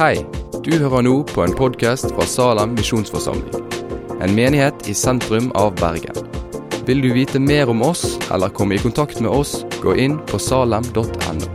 [0.00, 0.22] Hei,
[0.64, 3.66] du hører nå på en podkast fra Salem misjonsforsamling.
[4.24, 6.16] En menighet i sentrum av Bergen.
[6.88, 10.40] Vil du vite mer om oss eller komme i kontakt med oss, gå inn på
[10.40, 11.50] salem.no.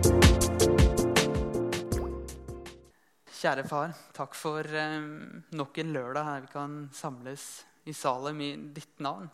[3.39, 4.93] Kjære far, takk for eh,
[5.57, 7.47] nok en lørdag her vi kan samles
[7.89, 9.25] i Salem i ditt navn.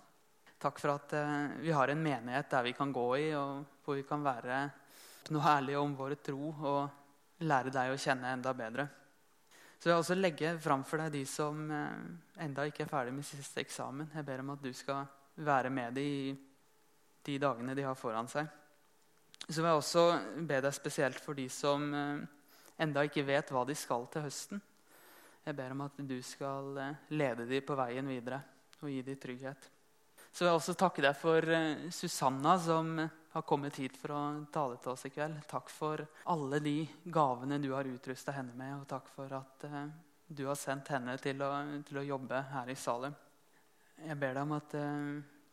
[0.55, 3.99] Takk for at eh, vi har en menighet der vi kan gå i, og hvor
[3.99, 4.63] vi kan være
[5.35, 6.81] noe ærlige om vår tro og
[7.43, 8.87] lære deg å kjenne enda bedre.
[9.81, 12.01] Så jeg vil også legge fram for deg de som eh,
[12.45, 14.11] enda ikke er ferdig med siste eksamen.
[14.13, 15.07] Jeg ber om at du skal
[15.41, 16.35] være med dem i
[17.25, 18.45] de dagene de har foran seg.
[19.47, 20.03] Så vil jeg også
[20.45, 22.21] be deg spesielt for de som eh,
[22.85, 24.61] enda ikke vet hva de skal til høsten.
[25.47, 28.37] Jeg ber om at du skal leda lede dem på veien videre
[28.83, 29.65] og gi dem trygghet.
[30.29, 34.21] Så vil jeg også takke deg for eh, Susanna, som har kommet hit for å
[34.51, 35.39] tale til oss i kveld.
[35.49, 36.03] Takk for
[36.33, 39.91] alle de gavene du har utrusta henne med, og takk for at eh,
[40.27, 41.51] du har sendt henne til å,
[41.87, 43.15] til å, jobbe her i Salem.
[44.01, 44.75] Jeg ber deg om at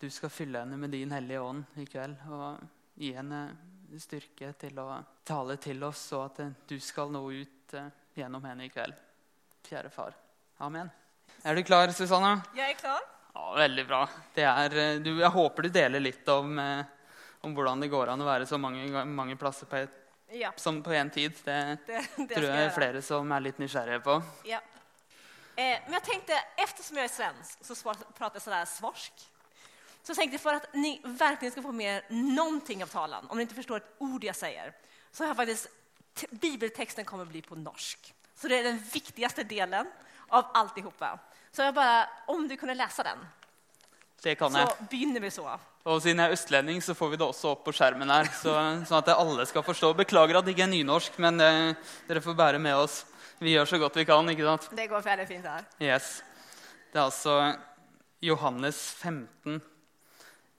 [0.01, 2.63] du skal fylle henne med din hellige ånd i kveld og
[2.97, 3.41] gi henne
[4.01, 4.87] styrke til å
[5.27, 7.77] tale til oss, og at du skal nå ut
[8.17, 8.97] gjennom henne i kveld.
[9.69, 10.17] Kjære far.
[10.65, 10.89] Amen.
[11.45, 12.39] Er du klar, Susanna?
[12.57, 13.03] Jeg er klar.
[13.35, 14.01] Ja, Veldig bra.
[14.35, 16.59] Er, du, jeg håper du deler litt om,
[17.41, 19.95] om, hvordan det går an å være så mange, mange plasser på, et,
[20.35, 20.53] ja.
[20.57, 21.37] som på en tid.
[21.45, 24.19] Det, det, det tror jeg er flere som er litt nysgjerrige på.
[24.49, 24.61] Ja.
[25.59, 29.27] Eh, men jeg tenkte, eftersom jeg er svensk, så prater jeg sånn svorsk.
[29.99, 33.45] Så jeg tenkte for at ni virkelig skal få med noe av talen, om ni
[33.45, 34.71] ikke forstår et ord jeg sier,
[35.13, 35.75] så har faktisk
[36.41, 38.13] bibelteksten kommer bli på norsk.
[38.39, 39.91] Så det er den viktigste delen
[40.35, 41.17] av alltihopa.
[41.51, 43.21] Så jeg bare, om du kunne lese den.
[44.19, 45.47] Så begynner vi så.
[45.87, 48.27] Og siden jeg er østlending, så får vi det også opp på skjermen her.
[48.35, 48.51] Så,
[48.89, 49.93] sånn at alle skal forstå.
[50.01, 53.05] Beklager at det ikke er nynorsk, men eh, dere får bære med oss.
[53.39, 54.29] Vi gjør så godt vi kan.
[54.29, 54.67] ikke sant?
[54.75, 55.65] Det går veldig fint her.
[55.79, 56.19] Yes.
[56.91, 57.37] Det er altså
[58.27, 59.61] Johannes 15,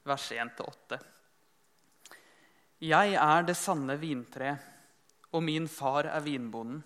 [0.08, 1.00] vers 1-8.
[2.80, 4.54] Jeg er det sanne vintre,
[5.36, 6.80] og min far er vinbonden.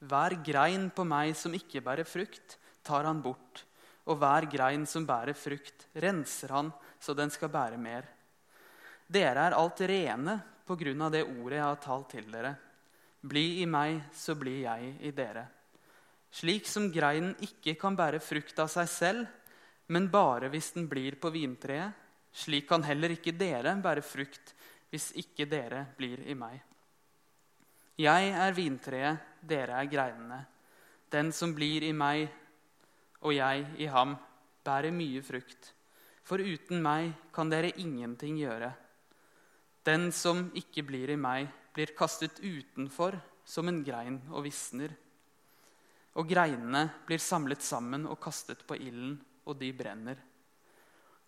[0.00, 2.56] Hver grein på meg som ikke bærer frukt,
[2.86, 3.66] tar han bort,
[4.06, 8.06] og hver grein som bærer frukt, renser han så den skal bære mer.
[9.06, 10.36] Dere er alt rene
[10.66, 12.54] på grunn av det ordet jeg har talt til dere.
[13.26, 15.46] Bli i meg, så blir jeg i dere.
[16.36, 19.26] Slik som greinen ikke kan bære frukt av seg selv,
[19.94, 21.94] men bare hvis den blir på vintreet,
[22.36, 24.52] slik kan heller ikke dere bære frukt
[24.90, 26.58] hvis ikke dere blir i meg.
[27.96, 30.42] Jeg er vintreet, dere er greinene.
[31.08, 32.26] Den som blir i meg
[33.22, 34.16] og jeg i ham,
[34.66, 35.72] bærer mye frukt.
[36.26, 38.72] For uten meg kan dere ingenting gjøre.
[39.86, 44.90] Den som ikke blir i meg, blir kastet utenfor som en grein og visner.
[46.16, 50.18] Og greinene blir samlet sammen og kastet på ilden, og de brenner.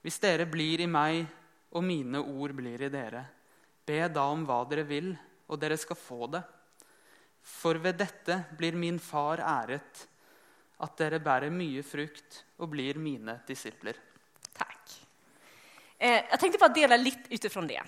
[0.02, 1.26] Hvis dere blir i meg,
[1.76, 3.22] og mine ord blir i dere,
[3.86, 5.12] be da om hva dere vil,
[5.48, 6.42] og dere skal få det.
[7.44, 10.06] For ved dette blir min far æret,
[10.78, 13.96] att dere bär mycket frukt och blir mina discipler.
[14.52, 15.06] Tack.
[15.98, 17.82] Eh, jag tänkte bara dela lite utifrån det.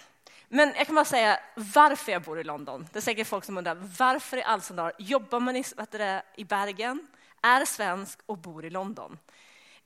[0.48, 1.40] Men jag kan bara säga
[1.74, 2.86] varför jag bor i London.
[2.92, 4.92] Det är säkert folk som undrar varför i all sin dar.
[4.98, 7.06] Jobbar man i, det, i Bergen,
[7.42, 9.18] är svensk och bor i London.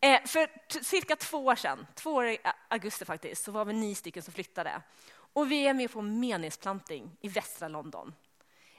[0.01, 0.49] Eh, för
[0.83, 2.39] cirka två år sedan, två år i
[2.69, 4.83] augusti faktiskt, så var vi nio stycken som flyttade.
[5.15, 8.15] Och vi är med på meningsplantning i västra London.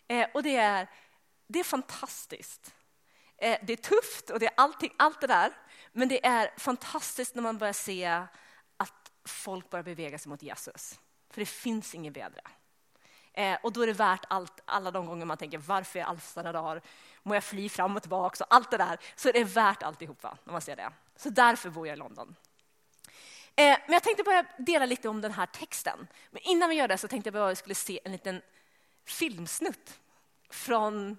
[0.07, 0.87] Eh, och det är
[1.47, 2.73] det är fantastiskt.
[3.37, 5.53] Eh, det är tufft och det är allting, allt det där.
[5.91, 8.05] Men det är fantastiskt när man börjar se
[8.77, 10.99] att folk börjar bevega sig mot Jesus.
[11.29, 12.41] För det finns inget bättre.
[13.33, 16.23] Eh, och då är det värt allt, alla de gånger man tänker varför är allt
[16.23, 16.81] sådana dagar?
[17.23, 18.43] Må jag fly fram och tillbaka?
[18.43, 18.99] Och allt det där.
[19.15, 20.91] Så är det värt alltihopa när man ser det.
[21.15, 22.35] Så därför bor jag i London.
[23.55, 26.07] Eh, men jag tänkte bara dela lite om den här texten.
[26.31, 28.41] Men innan vi gör det så tänkte jag bara att vi skulle se en liten
[29.05, 29.99] filmsnutt
[30.49, 31.17] från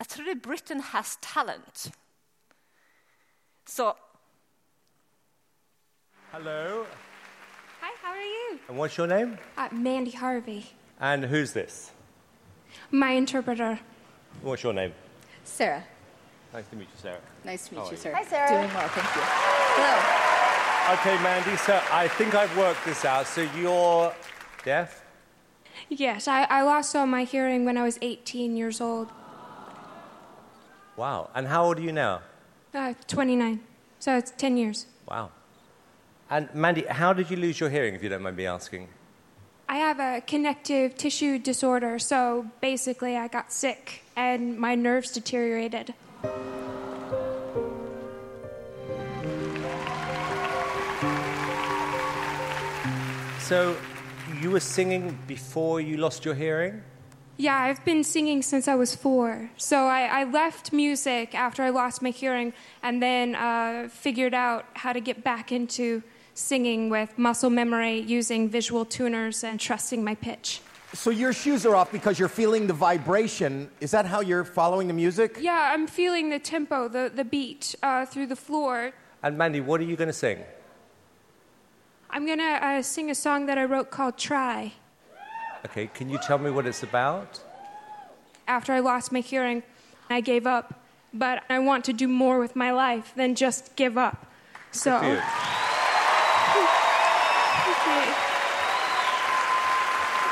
[0.00, 1.92] jag tror det är Britain has talent.
[3.66, 3.94] Så...
[6.32, 6.86] Hello.
[7.80, 8.58] Hi, how are you?
[8.68, 9.36] And what's your name?
[9.58, 10.64] Uh, Mandy Harvey.
[10.98, 11.92] And who's this?
[12.90, 13.78] My interpreter.
[14.42, 14.92] What's your name?
[15.44, 15.82] Sarah.
[16.54, 17.20] Nice to meet you, Sarah.
[17.44, 17.96] Nice to meet you, you?
[17.96, 18.16] Sarah.
[18.16, 18.48] Hi, Sarah.
[18.48, 19.22] Doing well, thank you.
[19.76, 20.94] Hello.
[20.94, 23.26] Okay, Mandy, so I think I've worked this out.
[23.26, 24.14] So you're
[24.64, 25.04] deaf?
[25.90, 29.12] Yes, I, I lost all my hearing when I was 18 years old.
[31.00, 31.30] Wow.
[31.34, 32.20] And how old are you now?
[32.74, 33.60] Uh, 29.
[34.00, 34.84] So it's 10 years.
[35.08, 35.30] Wow.
[36.28, 38.86] And Mandy, how did you lose your hearing, if you don't mind me asking?
[39.66, 45.94] I have a connective tissue disorder, so basically, I got sick and my nerves deteriorated.
[53.38, 53.74] So
[54.42, 56.82] you were singing before you lost your hearing?
[57.40, 59.50] Yeah, I've been singing since I was four.
[59.56, 62.52] So I, I left music after I lost my hearing
[62.82, 66.02] and then uh, figured out how to get back into
[66.34, 70.60] singing with muscle memory, using visual tuners, and trusting my pitch.
[70.92, 73.70] So your shoes are off because you're feeling the vibration.
[73.80, 75.38] Is that how you're following the music?
[75.40, 78.92] Yeah, I'm feeling the tempo, the, the beat uh, through the floor.
[79.22, 80.40] And Mandy, what are you going to sing?
[82.10, 84.74] I'm going to uh, sing a song that I wrote called Try.
[85.64, 87.40] Okay, can you tell me what it's about?
[88.48, 89.62] After I lost my hearing,
[90.08, 90.74] I gave up.
[91.12, 94.26] But I want to do more with my life than just give up.
[94.70, 94.92] So.
[94.92, 95.20] Good for you.
[97.70, 98.14] Okay.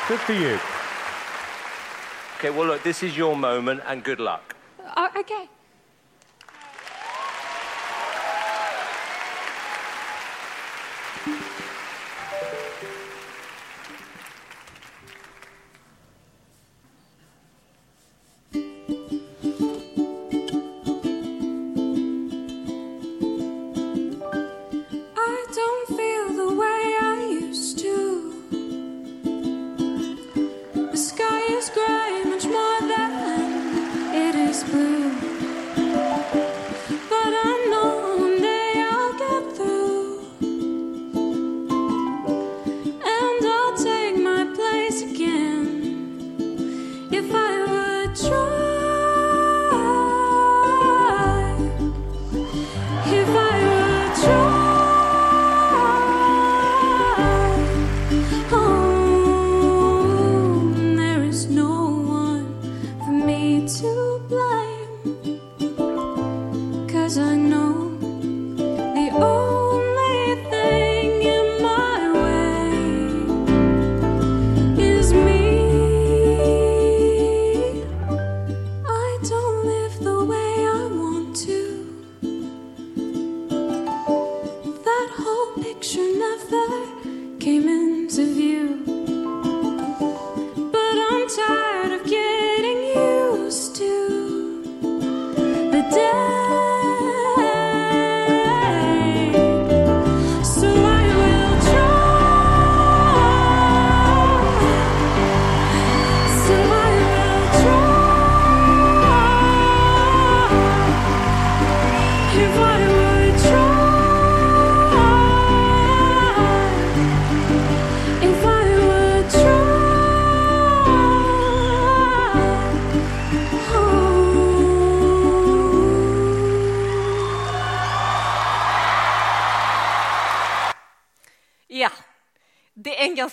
[0.09, 0.59] Good for you.
[2.39, 4.55] Okay, well, look, this is your moment, and good luck.
[4.97, 5.49] Uh, okay.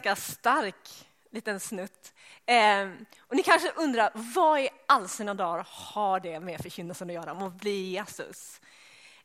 [0.06, 2.14] Ganska stark liten snutt.
[2.46, 7.14] Eh, och ni kanske undrar, vad i all sina dagar har det med förkynnelsen att
[7.14, 8.62] göra, om att bli Jesus?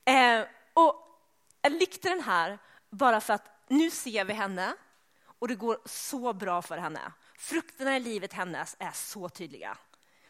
[0.04, 0.44] Eh,
[0.74, 0.94] och
[1.62, 2.58] jag likte den här
[2.90, 4.74] bara för att nu ser vi henne
[5.38, 7.12] och det går så bra för henne.
[7.38, 9.78] Frukterna i livet hennes är så tydliga.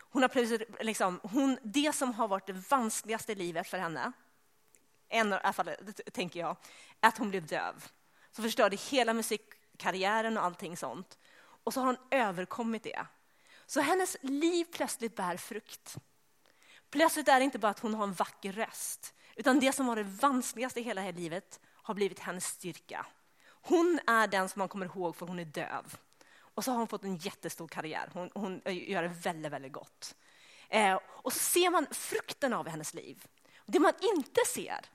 [0.01, 4.13] Hon har plötsligt, liksom, hon, det som har varit det vanskligaste i livet för henne,
[5.09, 5.71] en, i alla fall,
[6.13, 6.57] tänker jag,
[7.01, 7.85] är att hon blev döv.
[8.33, 9.43] Så förstörde hela musik
[9.81, 11.19] karriären och allting sånt.
[11.65, 13.07] Och så har hon överkommit det.
[13.67, 15.97] Så hennes liv plötsligt bär frukt.
[16.91, 19.97] Plötsligt är det inte bara att hon har en vacker röst, utan det som var
[19.97, 23.07] det vanskligaste i hela här livet har blivit hennes styrka.
[23.63, 25.97] Hon är den som man kommer ihåg för hon är döv.
[26.55, 28.11] Och så har hon fått en jättestor karriär.
[28.13, 30.15] Hon, hon gör det väldigt, väldigt gott.
[30.69, 33.27] Eh, och så ser man frukten av hennes liv.
[33.67, 34.87] Det man inte ser,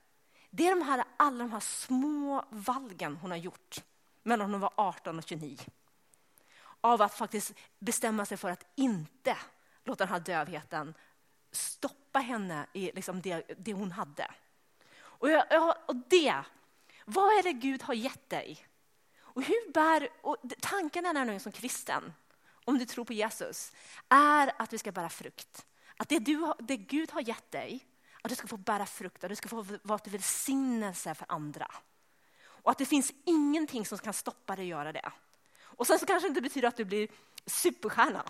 [0.50, 3.82] det är de här, alla de här små valgen hon har gjort
[4.26, 5.58] mellan hon var 18 och 29.
[6.80, 9.36] Av att faktiskt bestämma sig för att inte
[9.84, 10.94] låta den här dövheten
[11.52, 14.30] stoppa henne i liksom det, det hon hade.
[14.98, 16.34] Och, jag, jag, och det,
[17.04, 18.66] vad är det Gud har gett dig?
[19.18, 22.12] Och hur bär, och tanken är som kristen,
[22.64, 23.72] om du tror på Jesus,
[24.08, 25.66] är att vi ska bära frukt.
[25.96, 27.86] Att det, du, det Gud har gett dig,
[28.22, 31.70] att du ska få bära frukt, att du ska få vara till välsignelse för andra.
[32.66, 35.12] Och att det finns ingenting som kan stoppa dig att göra det.
[35.60, 37.08] Och sen så kanske det inte betyder att du blir
[37.46, 38.24] superstjärna.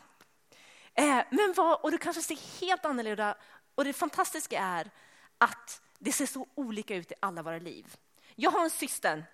[0.94, 3.36] Eh, men vad, och du kanske ser helt annorlunda
[3.74, 4.90] Och det fantastiska är
[5.38, 7.96] att det ser så olika ut i alla våra liv.
[8.34, 9.24] Jag har en syster,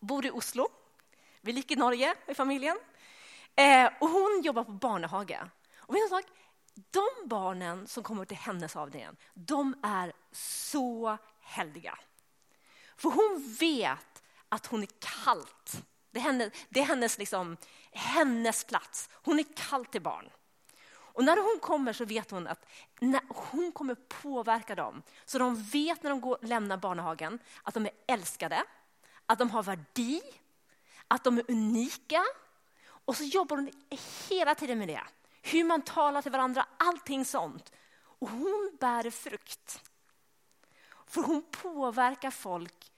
[0.00, 0.68] bor i Oslo.
[1.40, 2.76] Vi är lika i Norge i familjen.
[3.56, 5.40] Eh, och hon jobbar på barnehage.
[5.76, 6.24] Och vet en sak?
[6.74, 11.98] De barnen som kommer till hennes avdelning, de är så heldiga.
[12.96, 14.13] För hon vet
[14.54, 15.82] att hon är kallt.
[16.10, 17.56] Det är hennes, det är hennes, liksom,
[17.92, 19.08] hennes plats.
[19.12, 20.30] Hon är kall till barn.
[20.86, 22.66] Och när hon kommer så vet hon att
[23.28, 25.02] hon kommer påverka dem.
[25.24, 28.64] Så de vet när de går, lämnar barnhagen att de är älskade,
[29.26, 30.20] att de har värdi,
[31.08, 32.24] att de är unika.
[32.86, 33.70] Och så jobbar hon
[34.28, 35.02] hela tiden med det.
[35.42, 37.72] Hur man talar till varandra, allting sånt.
[37.94, 39.82] Och hon bär frukt.
[41.06, 42.93] För hon påverkar folk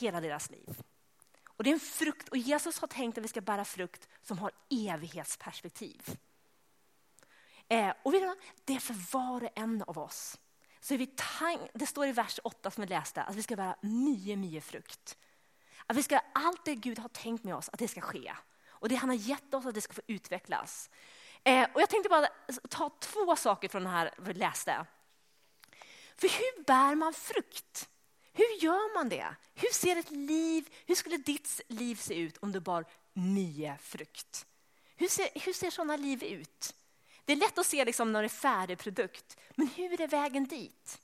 [0.00, 0.82] hela deras liv.
[1.48, 4.38] Och det är en frukt, och Jesus har tänkt att vi ska bära frukt som
[4.38, 6.18] har evighetsperspektiv.
[7.68, 8.22] Eh, och vet
[8.64, 10.38] det är för var och en av oss.
[10.80, 11.14] Så vi
[11.74, 15.18] det står i vers 8 som vi läste att vi ska bära mycket, mycket frukt.
[15.86, 18.34] Att vi ska, allt det Gud har tänkt med oss, att det ska ske.
[18.66, 20.90] Och det han har gett oss, att det ska få utvecklas.
[21.44, 22.28] Eh, och jag tänkte bara
[22.68, 24.86] ta två saker från det här vi läste.
[26.16, 27.88] För hur bär man frukt?
[28.36, 29.34] Hur gör man det?
[29.54, 34.46] Hur ser ett liv, hur skulle ditt liv se ut om du bar nio frukt?
[34.96, 36.74] Hur ser, hur ser sådana liv ut?
[37.24, 40.46] Det är lätt att se liksom när det är färdig produkt, men hur är vägen
[40.46, 41.00] dit?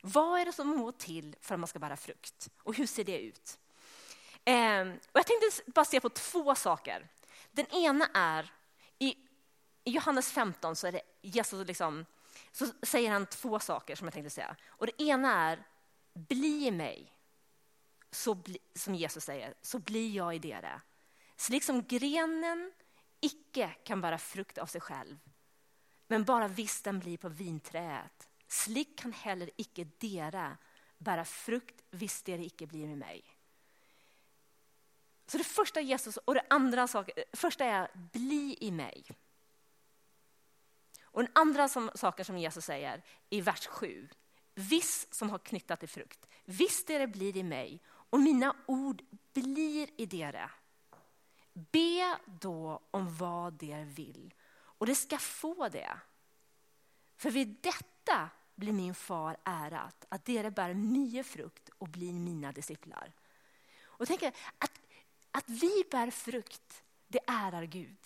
[0.00, 2.48] Vad är det som må till för att man ska bära frukt?
[2.62, 3.58] Och hur ser det ut?
[4.44, 4.80] Eh,
[5.12, 7.08] och jag tänkte bara se på två saker.
[7.50, 8.52] Den ena är,
[8.98, 9.08] i,
[9.84, 12.06] i Johannes 15 så är det Jesus liksom,
[12.52, 14.56] så säger han två saker som jag tänkte säga.
[14.68, 15.64] Och det ena är,
[16.14, 17.12] bli i mig,
[18.10, 20.80] så bli, som Jesus säger, så blir jag i dere.
[21.36, 22.72] Så liksom grenen
[23.20, 25.18] icke kan bära frukt av sig själv,
[26.06, 28.28] men bara visst den blir på vinträet.
[28.46, 30.58] Slik kan heller icke dera
[30.98, 33.24] bära frukt, visst det icke blir med mig.
[35.26, 39.04] Så det första Jesus och det andra sak, första är bli i mig.
[41.02, 44.08] Och den andra som, saken som Jesus säger i vers 7.
[44.54, 49.88] Viss som har knyttat till frukt, visst det blir i mig och mina ord blir
[49.96, 50.50] i dere.
[51.52, 55.98] Be då om vad det vill och det ska få det.
[57.16, 62.52] För vid detta blir min far ärat, att dere bär mye frukt och blir mina
[62.52, 63.12] disciplar.
[63.82, 64.80] Och tänk att,
[65.30, 67.98] att vi bär frukt, det ärar Gud.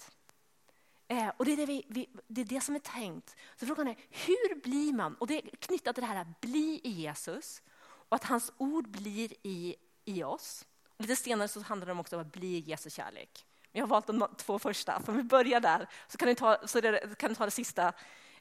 [1.09, 3.37] Eh, och det är det, vi, vi, det är det som är tänkt.
[3.57, 5.15] Så frågan är, hur blir man?
[5.15, 7.63] Och det är knyttat till det här att bli i Jesus
[8.09, 10.67] och att hans ord blir i, i oss.
[10.97, 13.47] Och lite senare så handlar det också om att bli i Jesu kärlek.
[13.73, 16.59] Jag har valt de två första, så om vi börjar där så kan du ta,
[16.67, 17.93] så det, kan ni ta det sista,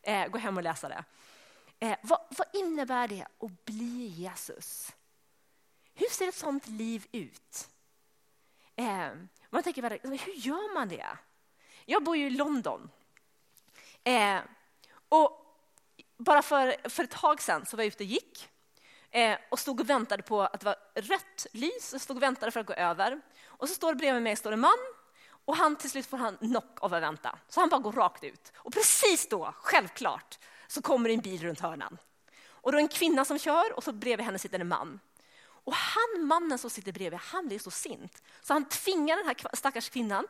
[0.02, 1.04] eh, gå hem och läsa det.
[1.80, 4.92] Eh, vad, vad, innebär det att bli Jesus?
[5.94, 7.70] Hur ser ett sånt liv ut?
[8.76, 9.10] Eh,
[9.50, 11.18] man tänker, hur gör man det?
[11.86, 12.90] Jag bor ju i London.
[14.04, 14.40] Eh,
[15.10, 15.42] och
[16.18, 18.50] bara för, för ett tag sedan så var jag ute och gick
[19.12, 22.52] eh, och stod och väntade på att det var rött lys och stod och väntade
[22.52, 23.22] för att gå över.
[23.46, 24.78] Och så står det bredvid mig står en man
[25.46, 27.40] och han till slut får han knock av att vänta.
[27.50, 28.52] Så han bara går rakt ut.
[28.58, 31.98] Och precis då, självklart, så kommer en bil runt hörnan.
[32.48, 35.00] Och då är en kvinna som kör och så bredvid henne sitter en man.
[35.66, 38.24] Och han, mannen som sitter bredvid, han blir så sint.
[38.42, 40.28] Så han tvingar den här stackars kvinnan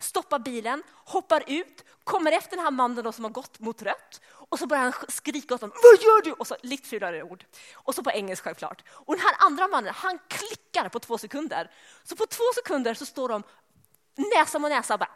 [0.00, 4.58] stoppar bilen, hoppar ut, kommer efter den här mannen som har gått mot rött och
[4.58, 5.76] så börjar han skrika åt honom.
[5.82, 6.32] Vad gör du?
[6.32, 7.44] Och så lite fulare ord.
[7.74, 8.84] Och så på engelska självklart.
[8.90, 11.70] Och den här andra mannen, han klickar på två sekunder.
[12.04, 13.42] Så på två sekunder så står de
[14.36, 15.10] näsa mot näsa och bara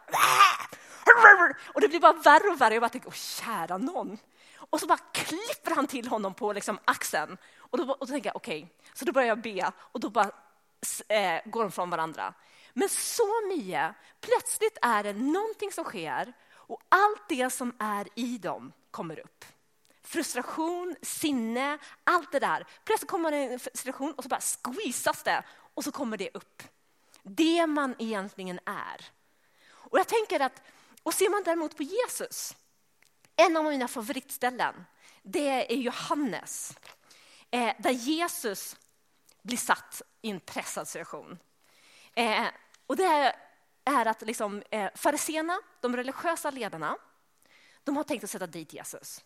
[1.73, 2.73] och det blir bara värre och värre.
[2.73, 4.17] Jag bara tänker, åh kära någon.
[4.57, 7.37] Och så bara klipper han till honom på liksom axeln.
[7.57, 8.63] Och då, och då tänker jag, okej.
[8.63, 8.69] Okay.
[8.93, 10.31] Så då börjar jag be och då bara
[11.07, 12.33] eh, går de från varandra.
[12.77, 18.37] Men så Mia, plötsligt är det någonting som sker och allt det som är i
[18.37, 19.45] dem kommer upp.
[20.03, 22.67] Frustration, sinne, allt det där.
[22.83, 26.63] Plötsligt kommer det en frustration och så bara squeezas det och så kommer det upp.
[27.23, 29.05] Det man egentligen är.
[29.67, 30.61] Och jag tänker att,
[31.03, 32.55] och ser man däremot på Jesus,
[33.35, 34.85] en av mina favoritställen,
[35.23, 36.77] det är Johannes.
[37.51, 38.75] Eh, där Jesus
[39.41, 41.39] blir satt i en pressad situation.
[42.13, 42.45] Eh,
[42.87, 43.35] och det
[43.85, 46.97] är att liksom, eh, fariséerna, de religiösa ledarna,
[47.83, 49.25] de har tänkt att sätta dit Jesus.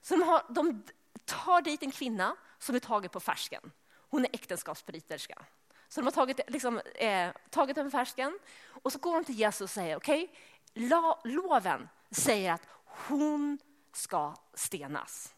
[0.00, 0.84] Så de, har, de
[1.24, 3.72] tar dit en kvinna som är tagen på färsken.
[4.10, 5.44] Hon är äktenskapsbryterska.
[5.88, 9.60] Så de har tagit, liksom, eh, tagit den färsken och så går de till Jesus
[9.60, 10.34] och säger okej,
[10.74, 13.58] okay, loven säger att hon
[13.92, 15.34] ska stenas.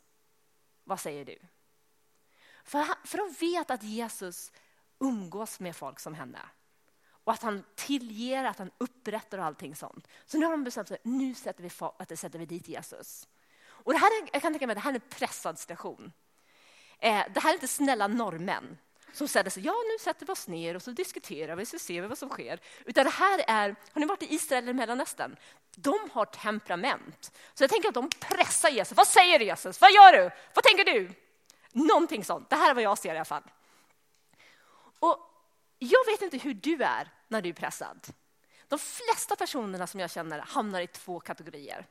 [0.85, 1.39] Vad säger du?
[2.65, 4.53] För, för de vet att Jesus
[4.99, 6.41] umgås med folk som henne
[7.29, 10.09] och att han tillger, att han upprättar och allting sånt.
[10.27, 13.29] Så nu har de bestämt sig, nu sätter vi, att det sätter vi dit Jesus.
[13.67, 16.13] Och det här är, jag kan tänka mig det här är en pressad station.
[16.99, 18.79] Eh, det här är inte snälla norrmän
[19.13, 22.03] som säger så, ja nu sätter vi oss ner och så diskuterar vi så ser
[22.03, 22.61] vi vad som sker.
[22.85, 25.37] Utan det här är, har ni varit i Israel eller Mellanöstern?
[25.77, 27.33] De har temperament.
[27.55, 28.97] Så jag tänker att de pressar Jesus.
[28.97, 29.81] Vad säger Jesus?
[29.81, 30.31] Vad gör du?
[30.55, 31.11] Vad tänker du?
[31.73, 32.51] Någonting sånt.
[32.51, 33.45] Det här är vad jag ser i alla fall.
[34.99, 35.25] Och
[35.79, 38.07] jag vet inte hur du är när du är pressad.
[38.69, 41.87] De flesta personerna som jag känner hamnar i två kategorier.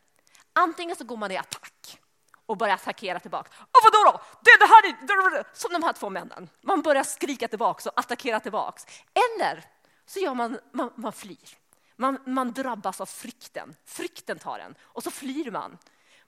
[0.53, 1.99] Antingen så går man i attack
[2.45, 3.49] och börjar attackera tillbaka.
[3.59, 4.21] Och vadå då?
[4.43, 5.57] Det, det här är...
[5.57, 6.49] Som de här två männen.
[6.61, 8.81] Man börjar skrika tillbaka och attackera tillbaka.
[9.13, 9.65] Eller
[10.05, 11.57] så gör man, man, man flyr.
[11.95, 13.75] Man, man drabbas av frykten.
[13.85, 15.77] Frykten tar en och så flyr man.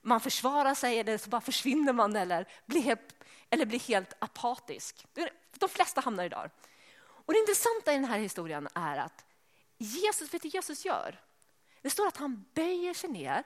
[0.01, 3.15] Man försvarar sig eller så bara försvinner man eller blir helt,
[3.49, 5.05] eller blir helt apatisk.
[5.59, 6.51] De flesta hamnar i där.
[7.29, 9.25] Och det intressanta i den här historien är att
[9.77, 11.21] Jesus, vet du Jesus gör?
[11.81, 13.43] Det står att han böjer sig ner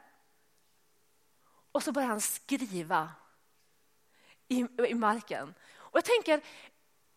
[1.71, 3.11] och så börjar han skriva
[4.47, 5.53] i, i marken.
[5.75, 6.41] Och jag tänker,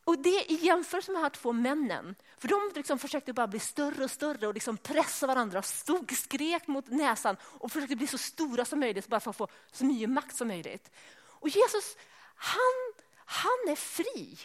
[0.05, 3.61] och det i jämförelse med de här två männen, för de liksom försökte bara bli
[3.61, 8.19] större och större och liksom pressa varandra, stod, skrek mot näsan och försökte bli så
[8.19, 10.91] stora som möjligt bara för att få så mycket makt som möjligt.
[11.19, 11.97] Och Jesus,
[12.35, 12.93] han,
[13.25, 14.39] han är fri.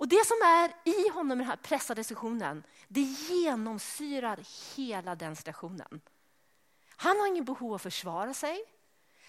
[0.00, 4.38] Och det som är i honom i den här pressade situationen, det genomsyrar
[4.76, 6.00] hela den situationen.
[6.96, 8.64] Han har ingen behov av att försvara sig.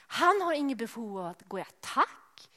[0.08, 2.50] Han har inget behov av att gå i attack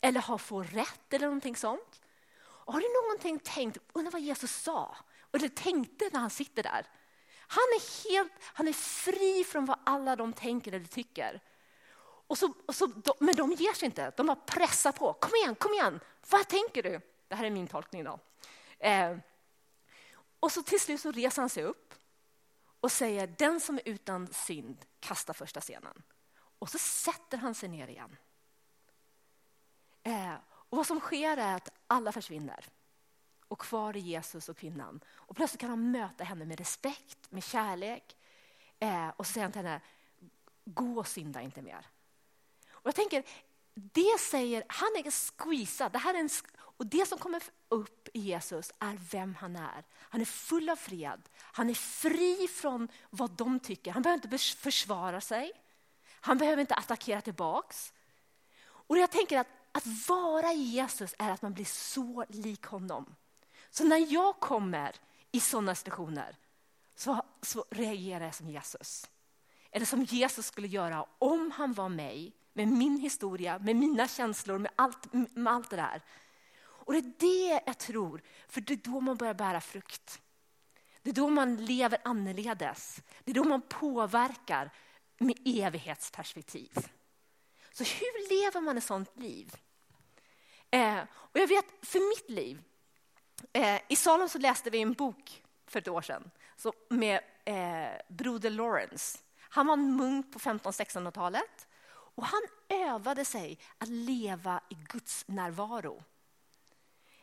[0.00, 2.00] eller ha få rätt eller någonting sånt.
[2.42, 4.96] Och har du någonting tänkt, undrar vad Jesus sa
[5.32, 6.86] eller tänkte när han sitter där?
[7.38, 11.40] Han är, helt, han är fri från vad alla de tänker eller tycker.
[12.26, 15.12] Och så, och så, men de ger sig inte, de bara pressar på.
[15.12, 16.00] Kom igen, kom igen,
[16.30, 17.00] vad tänker du?
[17.32, 18.04] Det här är min tolkning.
[18.04, 18.18] då.
[18.78, 19.16] Eh,
[20.40, 21.94] och så till slut så reser han sig upp
[22.80, 26.02] och säger den som är utan synd kastar första stenen.
[26.58, 28.16] Och så sätter han sig ner igen.
[30.02, 32.64] Eh, och vad som sker är att alla försvinner.
[33.48, 35.00] Och kvar är Jesus och kvinnan.
[35.10, 38.16] Och plötsligt kan han möta henne med respekt, med kärlek.
[38.78, 39.80] Eh, och så säger han till henne,
[40.64, 41.86] gå och synda inte mer.
[42.70, 43.24] Och jag tänker,
[43.74, 45.92] det säger, han är squeezad.
[45.92, 46.30] Det här är en,
[46.76, 49.84] och det som kommer upp i Jesus är vem han är.
[49.94, 51.20] Han är full av fred.
[51.38, 53.92] Han är fri från vad de tycker.
[53.92, 55.52] Han behöver inte försvara sig.
[56.20, 57.92] Han behöver inte attackera tillbaks.
[58.64, 63.14] Och jag tänker att att vara Jesus är att man blir så lik honom.
[63.70, 64.94] Så när jag kommer
[65.32, 66.36] i sådana situationer
[66.94, 69.10] så, så reagerar jag som Jesus.
[69.70, 74.58] Eller som Jesus skulle göra om han var mig, med min historia, med mina känslor,
[74.58, 76.02] med allt, med allt det där.
[76.84, 80.20] Och det är det jag tror, för det är då man börjar bära frukt.
[81.02, 83.02] Det är då man lever annorledes.
[83.24, 84.70] Det är då man påverkar
[85.18, 86.72] med evighetsperspektiv.
[87.72, 89.56] Så hur lever man ett sånt liv?
[90.70, 92.62] Eh, och jag vet, för mitt liv,
[93.52, 98.00] eh, i Salem så läste vi en bok för ett år sedan så med eh,
[98.08, 99.18] broder Lawrence.
[99.38, 101.66] Han var en munk på 1500-1600-talet
[102.14, 106.02] och han övade sig att leva i Guds närvaro.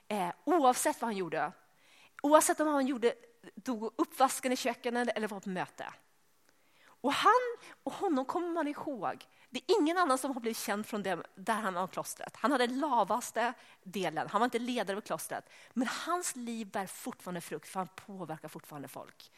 [0.10, 1.52] Eh, oavsett vad han gjorde.
[2.24, 3.14] Oavsett om han gjorde,
[3.64, 5.94] tog uppvasken i köket eller var på möte.
[7.02, 9.26] Och, han, och honom kommer man ihåg.
[9.50, 12.36] Det är ingen annan som har blivit känd från det, där han var klostret.
[12.36, 15.50] Han hade den lavaste delen, han var inte ledare för klostret.
[15.74, 19.32] Men hans liv bär fortfarande frukt, för han påverkar fortfarande folk.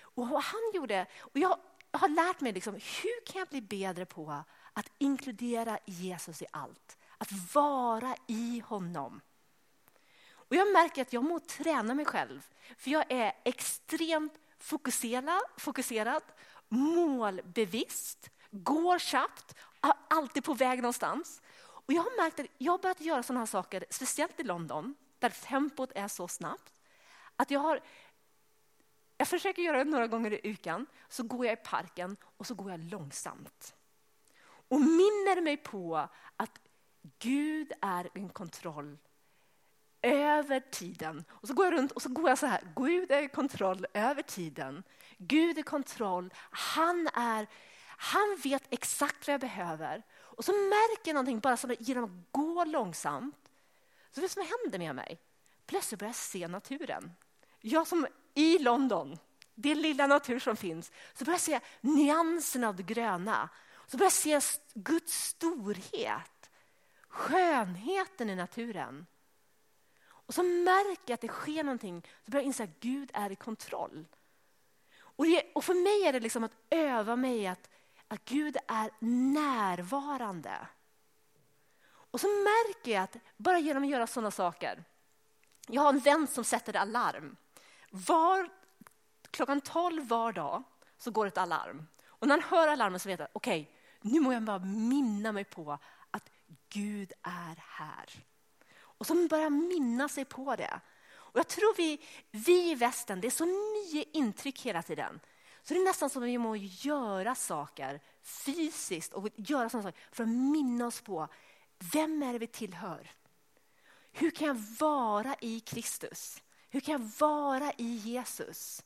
[0.00, 1.58] Och vad han gjorde, och jag
[1.90, 6.98] har lärt mig liksom, hur kan jag bli bättre på att inkludera Jesus i allt?
[7.18, 9.20] Att vara i honom.
[10.48, 16.22] Och jag märker att jag måste träna mig själv, för jag är extremt fokuserad, fokuserad
[16.68, 19.54] målbevisst, går snabbt,
[20.08, 21.42] alltid på väg någonstans.
[21.56, 24.94] Och jag har märkt att jag har börjat göra sådana här saker, speciellt i London,
[25.18, 26.74] där tempot är så snabbt,
[27.36, 27.80] att jag har
[29.16, 32.54] jag försöker göra det några gånger i veckan, så går jag i parken och så
[32.54, 33.74] går jag långsamt.
[34.68, 36.60] Och minner mig på att
[37.18, 38.98] Gud är i kontroll
[40.04, 41.24] över tiden.
[41.30, 42.60] Och så går jag runt och så går jag så här.
[42.76, 44.82] Gud är i kontroll över tiden.
[45.18, 46.34] Gud är i kontroll.
[46.50, 47.46] Han, är,
[47.86, 50.02] han vet exakt vad jag behöver.
[50.12, 53.50] Och så märker jag någonting bara genom att gå långsamt.
[54.10, 55.20] Så det som händer med mig?
[55.66, 57.12] Plötsligt börjar jag se naturen.
[57.60, 59.18] Jag som i London,
[59.54, 63.48] det lilla natur som finns, så börjar jag se nyanserna av det gröna.
[63.86, 66.50] Så börjar jag se Guds storhet,
[67.08, 69.06] skönheten i naturen.
[70.34, 72.02] Och så märker jag att det sker någonting.
[72.24, 74.06] Så börjar jag inse att Gud är i kontroll.
[74.98, 77.70] Och, det, och för mig är det liksom att öva mig i att,
[78.08, 78.90] att Gud är
[79.32, 80.66] närvarande.
[81.86, 84.84] Och så märker jag att bara genom att göra sådana saker.
[85.68, 87.36] Jag har en vän som sätter alarm.
[87.90, 88.48] Var,
[89.30, 90.62] klockan 12 var dag
[90.98, 91.86] så går ett alarm.
[92.06, 95.32] Och när han hör alarmet så vet han, okej, okay, nu må jag bara minna
[95.32, 95.78] mig på
[96.10, 96.30] att
[96.68, 98.24] Gud är här.
[99.04, 100.80] Och som börjar minna sig på det.
[101.12, 105.20] Och jag tror vi, vi i västen, det är så mycket intryck hela tiden.
[105.62, 110.00] Så det är nästan som att vi måste göra saker fysiskt och göra sådana saker
[110.12, 111.28] för att minna oss på
[111.92, 113.10] vem är det vi tillhör.
[114.12, 116.42] Hur kan jag vara i Kristus?
[116.68, 118.84] Hur kan jag vara i Jesus?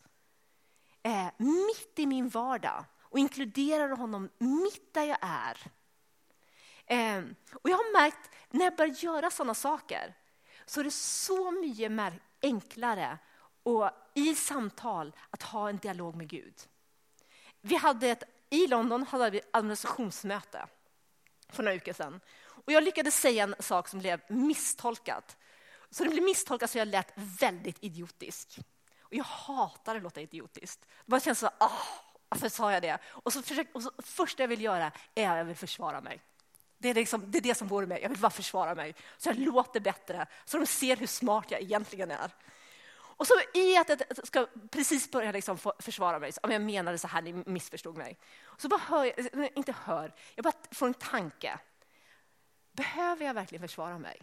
[1.02, 5.58] Eh, mitt i min vardag och inkluderar honom mitt där jag är.
[6.88, 10.14] Ehm, och jag har märkt när jag börjar göra sådana saker
[10.66, 13.18] så är det så mycket enklare
[13.62, 16.54] och i samtal att ha en dialog med Gud.
[17.60, 20.66] Vi hade ett, I London hade vi administrationsmöte
[21.48, 22.20] för några veckor sedan.
[22.40, 25.24] Och jag lyckades säga en sak som blev misstolkad.
[25.90, 28.58] Så det blev misstolkat så jag lät väldigt idiotisk.
[29.00, 30.80] Och jag hatar att låta idiotiskt.
[30.80, 31.70] Det bara känns så, ah,
[32.28, 32.98] varför sa jag det?
[33.06, 36.20] Och så, försökte, och så första jag vill göra är att jag vill försvara mig.
[36.78, 38.02] Det är, liksom, det är det som vore mig.
[38.02, 38.94] Jag vill bara försvara mig.
[39.16, 42.30] Så jag låter bättre, så de ser hur smart jag egentligen är.
[43.18, 47.08] Och så i att jag ska precis börja liksom försvara mig, om jag menade så
[47.08, 48.18] här, ni missförstod mig.
[48.56, 51.58] Så bara hör jag, inte hör, jag bara får en tanke.
[52.72, 54.22] Behöver jag verkligen försvara mig?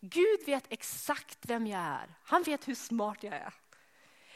[0.00, 2.14] Gud vet exakt vem jag är.
[2.22, 3.54] Han vet hur smart jag är.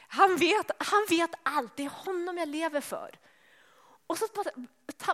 [0.09, 1.77] Han vet, han vet allt.
[1.77, 3.19] Det är honom jag lever för.
[4.07, 4.27] Och så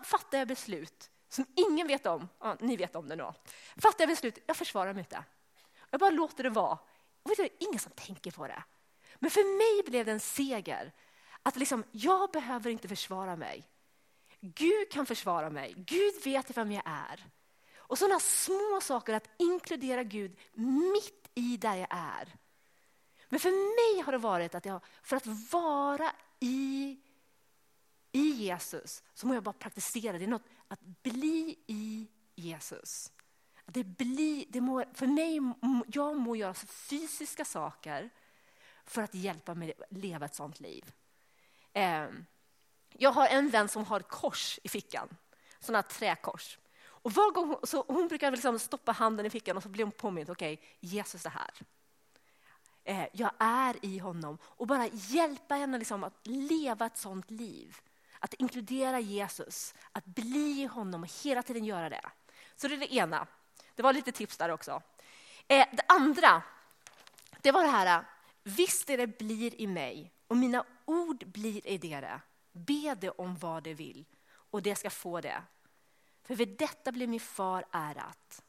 [0.04, 2.28] fattar jag beslut som ingen vet om.
[2.40, 3.32] Ja, ni vet om det nu.
[3.76, 5.24] Fattar jag beslut, jag försvarar mig inte.
[5.90, 6.78] Jag bara låter det vara.
[7.22, 8.62] Och vet du, ingen som tänker på det.
[9.14, 10.92] Men för mig blev det en seger.
[11.42, 13.68] Att liksom, jag behöver inte försvara mig.
[14.40, 15.74] Gud kan försvara mig.
[15.76, 17.26] Gud vet vem jag är.
[17.76, 20.38] Och sådana små saker, att inkludera Gud
[20.94, 22.36] mitt i där jag är.
[23.28, 26.96] Men för mig har det varit att jag, för att vara i,
[28.12, 30.18] i Jesus så må jag bara praktisera.
[30.18, 33.12] Det är något att bli i Jesus.
[33.64, 35.40] Att det bli, det må, för mig,
[35.86, 38.10] jag må göra fysiska saker
[38.84, 40.92] för att hjälpa mig leva ett sånt liv.
[41.72, 42.06] Eh,
[42.92, 45.16] jag har en vän som har ett kors i fickan,
[45.60, 46.58] sådana träkors.
[46.78, 49.84] Och var gång hon, så hon brukar liksom stoppa handen i fickan och så blir
[49.84, 51.50] hon påmind, okej, okay, Jesus är här.
[52.84, 57.76] Eh, jag är i honom och bara hjälpa henne liksom att leva ett sånt liv.
[58.18, 62.10] Att inkludera Jesus, att bli i honom och hela tiden göra det.
[62.56, 63.26] Så det är det ena.
[63.74, 64.82] Det var lite tips där också.
[65.48, 66.42] Eh, det andra,
[67.42, 68.04] det var det här,
[68.42, 72.20] visst är det blir i mig och mina ord blir i det.
[72.52, 75.42] Be det om vad det vill och det ska få det.
[76.22, 78.44] För vid detta blir min far ärat,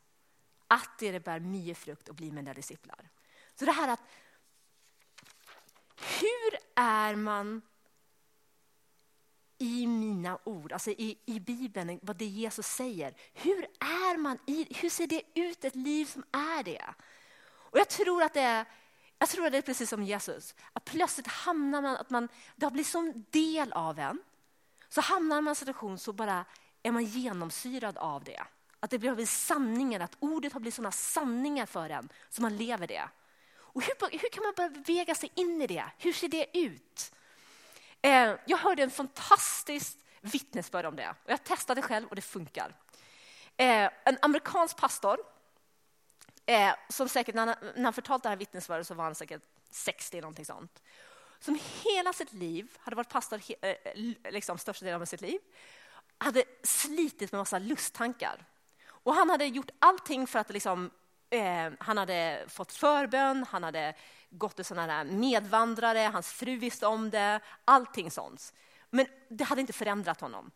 [0.67, 3.09] att det bär mycket frukt och blir mina disciplar.
[3.55, 4.01] Så det här att
[5.97, 7.61] hur är man
[9.57, 13.13] i mina ord, alltså i, i Bibeln, vad det Jesus säger.
[13.33, 16.85] Hur är man i, hur ser det ut, ett liv som är det?
[17.49, 18.65] Och jag tror att det är,
[19.19, 22.65] jag tror att det är precis som Jesus, att plötsligt hamnar man, att man, det
[22.65, 24.19] har blivit som del av en,
[24.89, 26.45] så hamnar man i en situation så bara
[26.83, 28.43] är man genomsyrad av det.
[28.79, 32.87] Att det blir sanningen, att ordet har blivit sådana sanningar för en, så man lever
[32.87, 33.09] det.
[33.77, 35.85] Och hur, hur kan man börja bevega sig in i det?
[35.97, 37.11] Hur ser det ut?
[38.01, 41.15] Eh, jag hörde en fantastisk vittnesbörd om det.
[41.25, 42.75] Jag testade själv och det funkar.
[43.57, 45.17] Eh, en amerikansk pastor,
[46.45, 49.41] eh, som säkert när han, när han förtalat det här vittnesbördet så var han säkert
[49.69, 50.83] 60 någonting sånt.
[51.39, 53.41] Som hela sitt liv hade varit pastor
[54.31, 55.39] liksom största delen av sitt liv.
[56.17, 58.45] Hade slitit med massa lusttankar.
[58.87, 60.91] Och han hade gjort allting för att liksom,
[61.29, 63.95] eh, han hade fått förbön, han hade
[64.29, 68.53] gått till sådana medvandrare, hans fru visste om det, allting sånt.
[68.89, 70.51] Men det hade inte förändrat honom.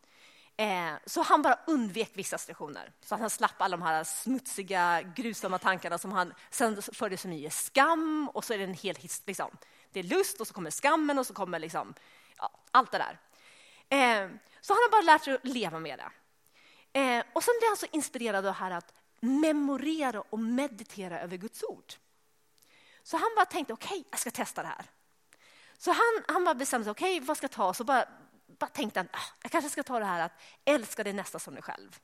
[0.58, 5.02] Eh, så han bara undvek vissa situationer, så att han slapp alla de här smutsiga,
[5.16, 8.96] grusamma tankarna som han sen förde som i skam och så är det en hel
[9.26, 9.50] liksom,
[9.92, 11.94] Det är lust och så kommer skammen och så kommer liksom,
[12.38, 13.20] ja, allt det där.
[13.90, 14.30] Eh,
[14.62, 16.12] så han har bara lärt sig att leva med det.
[17.00, 21.38] Eh, och sen blev han så inspirerad av det här att memorera och meditera över
[21.38, 21.94] Guds ord.
[23.04, 24.86] Så han bara tänkte, okej, okay, jag ska testa det här.
[25.78, 27.74] Så han, han bara bestämde sig, okej, okay, vad ska jag ta?
[27.74, 28.06] Så bara,
[28.48, 30.32] bara tänkte han, ah, jag kanske ska ta det här att
[30.66, 32.00] älska din nästa som dig själv.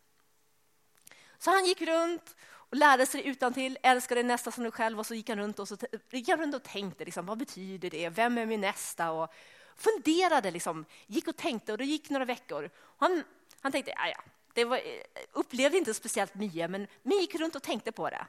[1.37, 2.35] Så han gick runt
[2.69, 3.77] och lärde sig det utan till,
[4.09, 5.77] din nästa som dig själv och så gick han runt och, så,
[6.11, 9.11] gick han runt och tänkte liksom, vad betyder det, vem är min nästa?
[9.11, 9.33] Och
[9.75, 12.69] funderade, liksom, gick och tänkte och det gick några veckor.
[12.97, 13.23] Han,
[13.61, 14.21] han tänkte, ja, ja,
[14.53, 18.25] det var, eh, upplevde inte speciellt mycket men, men gick runt och tänkte på det.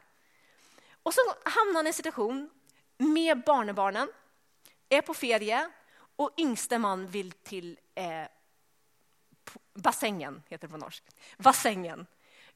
[1.02, 2.50] Och så hamnade han i en situation
[2.98, 4.08] med barnebarnen,
[4.88, 5.70] är på ferie
[6.16, 8.26] och yngste man vill till eh,
[9.74, 11.04] bassängen, heter det på norsk.
[11.38, 12.06] Bassängen.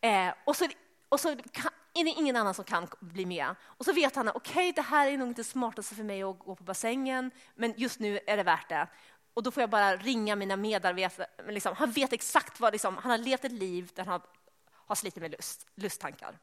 [0.01, 0.69] Eh, och så,
[1.09, 3.55] och så kan, är det ingen annan som kan bli med.
[3.63, 6.39] Och så vet han att okay, det här är nog inte smartaste för mig att
[6.39, 8.87] gå på bassängen, men just nu är det värt det.
[9.35, 11.27] Och då får jag bara ringa mina medarbetare.
[11.49, 14.21] Liksom, han vet exakt vad, liksom, han har levt ett liv där han
[14.71, 16.39] har slitit med lust, lusttankar.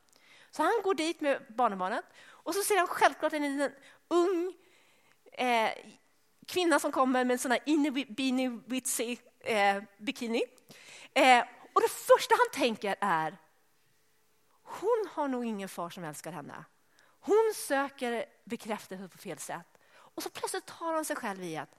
[0.52, 3.72] Så han går dit med barnbarnet och så ser han självklart en liten
[4.08, 4.54] ung
[5.32, 5.72] eh,
[6.48, 10.44] kvinna som kommer med en sån här inny witsy eh, bikini.
[11.14, 13.38] Eh, och det första han tänker är,
[14.64, 16.66] hon har nog ingen far som älskar henne.
[17.20, 19.78] Hon söker bekräftelse på fel sätt.
[19.92, 21.76] Och så plötsligt tar han sig själv i att,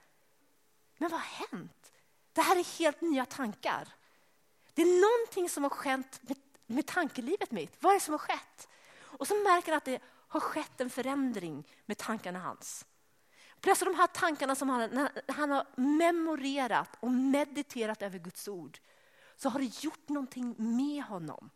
[0.97, 1.91] men vad har hänt?
[2.33, 3.87] Det här är helt nya tankar.
[4.73, 6.37] Det är någonting som har skett med,
[6.71, 7.83] med tankelivet mitt.
[7.83, 8.67] Vad är det som har skett?
[8.99, 12.85] Och så märker han att det har skett en förändring med tankarna hans.
[13.61, 18.79] Plötsligt de här tankarna som han, han har memorerat och mediterat över Guds ord
[19.35, 21.49] så har det gjort någonting med honom.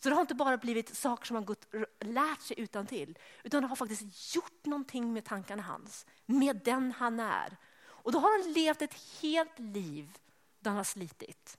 [0.00, 1.66] Så det har inte bara blivit saker som han gått,
[2.00, 6.92] lärt sig utan till, utan det har faktiskt gjort någonting med tankarna hans, med den
[6.92, 7.56] han är.
[7.80, 10.18] Och då har han levt ett helt liv
[10.60, 11.58] där han har slitit.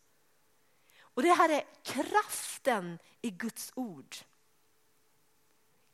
[1.19, 4.15] Och det här är kraften i Guds ord.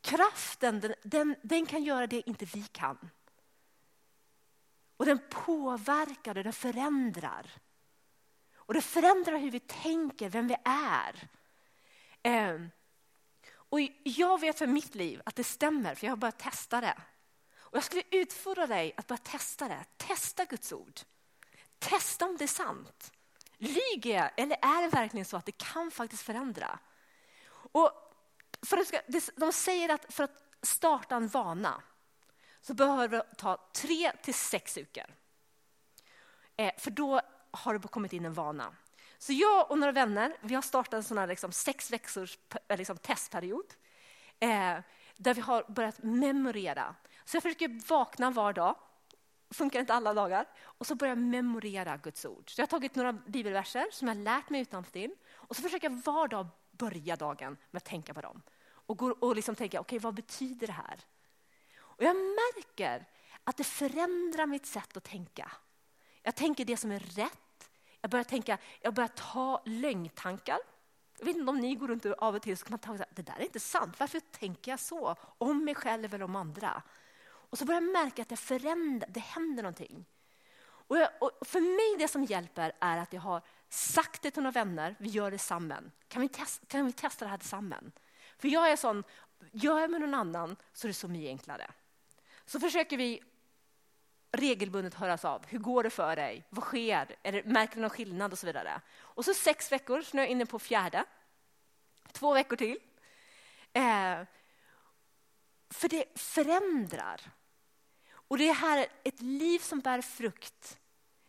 [0.02, 3.10] Kraften, den, den, den kan göra det inte vi kan.
[4.98, 7.52] Och den påverkar och den förändrar.
[8.56, 11.30] Och det förändrar hur vi tänker, vem vi är.
[12.24, 12.62] Eh,
[13.48, 17.02] och jag vet för mitt liv att det stämmer, för jag har börjat testa det.
[17.56, 19.86] Och jag skulle utfordra dig att börja testa det.
[19.98, 21.00] Testa Guds ord.
[21.80, 23.12] Testa om det är sant.
[23.58, 26.80] Lyger jag eller är det verkligen så att det kan faktiskt förändra?
[27.72, 27.92] Och
[28.66, 28.94] för att,
[29.36, 31.84] de säger att för att starta en vana
[32.62, 35.06] så behöver det ta tre till sex veckor.
[36.58, 38.76] Eh, för då har det kommit in en vana.
[39.18, 42.38] Så jag och några vänner vi har startat en sån här liksom sex veckors
[42.68, 43.74] eh, liksom testperiod
[44.40, 44.78] eh,
[45.18, 46.96] där vi har börjat memorera.
[47.26, 48.76] Så jag försöker vakna var dag,
[49.50, 52.50] funkar inte alla dagar, och så börjar jag memorera Guds ord.
[52.50, 56.02] Så jag har tagit några bibelverser som jag lärt mig utantill och så försöker jag
[56.06, 58.42] var dag börja dagen med att tänka på dem.
[58.68, 61.00] Och, går, och liksom tänka, okej okay, vad betyder det här?
[61.78, 63.06] Och jag märker
[63.44, 65.52] att det förändrar mitt sätt att tänka.
[66.24, 67.70] Jag tänker det som är rätt.
[68.02, 70.60] Jag börjar, tänka, jag börjar ta lögntankar.
[71.18, 73.06] Jag vet inte om ni går runt och av och till så kan man tänka
[73.16, 74.00] det där är inte sant.
[74.00, 75.16] Varför tänker jag så?
[75.38, 76.84] Om mig själv eller om andra.
[77.50, 80.06] Och så börjar jag märka att det förändrar, det händer någonting.
[80.88, 84.44] Och, jag, och för mig det som hjälper är att jag har sagt det till
[84.44, 85.92] några vänner, vi gör det samman.
[86.08, 87.94] Kan vi, testa, kan vi testa det här tillsammans?
[88.38, 89.04] För jag är sån,
[89.52, 91.72] gör jag med någon annan så är det så mycket enklare.
[92.46, 93.24] Så försöker vi
[94.32, 95.46] regelbundet höras av.
[95.48, 96.44] Hur går det för dig?
[96.50, 97.16] Vad sker?
[97.24, 98.32] Är det, märker du någon skillnad?
[98.32, 98.82] Och så vidare.
[98.98, 101.06] Och så sex veckor, så nu är jag inne på fjärde.
[102.12, 102.78] Två veckor till.
[103.74, 104.20] Eh,
[105.70, 107.22] för det förändrar.
[108.08, 110.80] Och det här ett liv som bär frukt.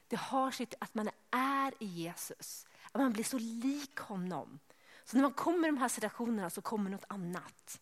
[0.09, 2.67] Det har sitt att man är i Jesus.
[2.93, 4.59] Att man blir så lik honom.
[5.05, 7.81] Så när man kommer i de här situationerna så kommer något annat.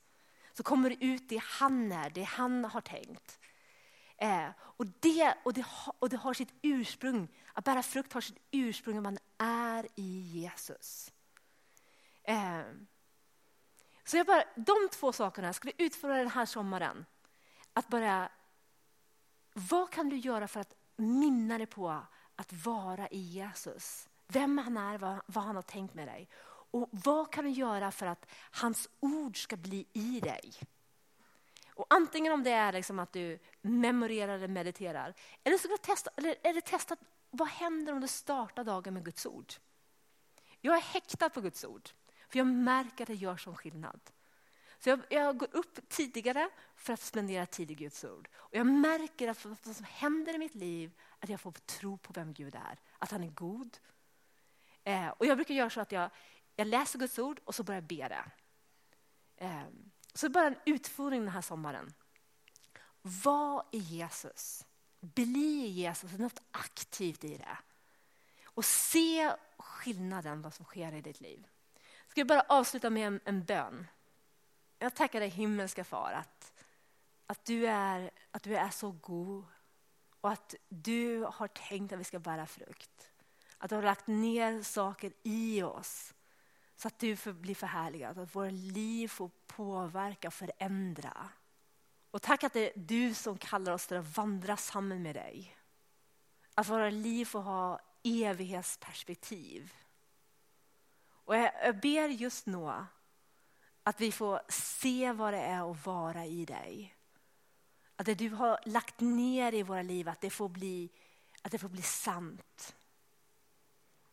[0.53, 3.39] Så kommer det ut det han är, det han har tänkt.
[4.17, 5.67] Eh, och, det, och, det,
[5.99, 10.21] och det har sitt ursprung, att bära frukt har sitt ursprung att man är i
[10.21, 11.13] Jesus.
[12.23, 12.63] Eh,
[14.05, 17.07] så jag bara, de två sakerna skulle utföra den här sommaren.
[17.73, 18.29] Att bara,
[19.53, 22.03] vad kan du göra för att minna dig på
[22.37, 24.09] att vara i Jesus?
[24.27, 26.29] Vem han är, vad, vad han har tänkt med dig.
[26.71, 30.53] Och vad kan du göra för att hans ord ska bli i dig?
[31.75, 35.15] Och antingen om det är liksom att du memorerar eller mediterar,
[35.45, 36.97] eller, så testa, eller eller testa
[37.31, 39.53] vad händer om du startar dagen med Guds ord?
[40.61, 41.91] Jag är häktad på Guds ord,
[42.35, 44.01] för jag märker att det gör som skillnad.
[44.79, 48.29] Så jag, jag, går upp tidigare för att spendera tid i Guds ord.
[48.35, 52.13] Och jag märker att vad som händer i mitt liv att jag får tro på
[52.13, 52.79] vem Gud är.
[52.99, 53.79] Att han är god.
[54.85, 56.11] Eh, och jag brukar göra så att jag,
[56.57, 58.25] jag läser Guds ord och så börjar jag be det.
[59.37, 59.65] Eh,
[60.15, 61.95] så bara en utfordring den här sommaren.
[63.03, 64.67] Var i Jesus.
[65.01, 67.59] Bli Jesus, något aktivt i det.
[68.45, 71.47] Och se skillnaden, vad som sker i ditt liv.
[72.15, 73.87] Ska jag bara avsluta med en, en bön.
[74.79, 76.53] Jag tackar dig himmelska far att,
[77.27, 79.45] att, du är, att du är så god
[80.21, 83.11] och att du har tänkt att vi ska bära frukt.
[83.59, 86.15] Att du har lagt ner saker i oss
[86.77, 91.29] så att du får bli förhärligad, att våra liv får påverka och förändra.
[92.11, 95.57] Och tack att det är du som kallar oss till att vandra samman med dig.
[96.55, 99.73] Att våra liv får ha evighetsperspektiv.
[101.25, 102.71] Och jag, ber just nu
[103.83, 106.97] att vi får se vad det är att vara i dig.
[107.97, 110.91] Att det du har lagt ner i våra liv, att det får bli,
[111.43, 112.77] att det får bli sant.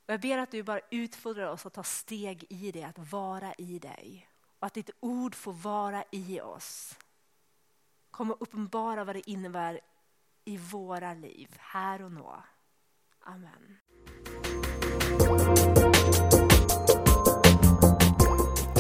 [0.06, 3.54] Och jag ber att du bara utfordrar oss att ta steg i det, att vara
[3.54, 4.28] i dig.
[4.60, 6.98] Och att ditt ord får vara i oss.
[8.12, 9.82] Kom och uppenbara vad det innebär
[10.46, 12.24] i våra liv, här och nu.
[13.20, 13.78] Amen.